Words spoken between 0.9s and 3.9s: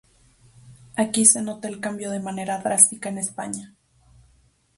Aquí se nota el cambio de manera drástica en España.